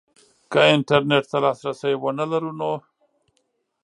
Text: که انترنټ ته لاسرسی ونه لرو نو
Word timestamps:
که 0.51 0.59
انترنټ 0.73 1.23
ته 1.31 1.37
لاسرسی 1.43 1.93
ونه 2.01 2.25
لرو 2.31 2.51
نو 2.59 2.73